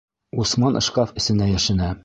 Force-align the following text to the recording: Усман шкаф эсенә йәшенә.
Усман 0.43 0.79
шкаф 0.89 1.15
эсенә 1.23 1.53
йәшенә. 1.55 1.95